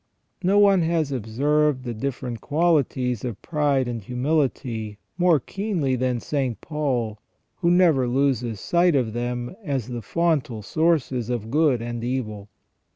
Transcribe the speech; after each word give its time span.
No 0.41 0.57
one 0.57 0.81
has 0.81 1.11
observed 1.11 1.83
the 1.83 1.93
different 1.93 2.41
qualities 2.41 3.23
of 3.23 3.39
pride 3.43 3.87
and 3.87 4.01
humility 4.01 4.97
more 5.15 5.39
keenly 5.39 5.95
than 5.95 6.19
St. 6.19 6.59
Paul, 6.59 7.19
who 7.57 7.69
never 7.69 8.07
loses 8.07 8.59
sight 8.59 8.95
of 8.95 9.13
them 9.13 9.55
as 9.63 9.89
the 9.89 10.01
fontal 10.01 10.63
sources 10.63 11.29
of 11.29 11.51
good 11.51 11.83
and 11.83 12.03
evil. 12.03 12.49